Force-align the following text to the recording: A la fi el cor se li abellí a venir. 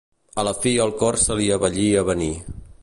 A 0.43 0.45
la 0.47 0.53
fi 0.61 0.71
el 0.85 0.95
cor 1.03 1.19
se 1.25 1.39
li 1.41 1.53
abellí 1.59 1.87
a 2.03 2.07
venir. 2.13 2.33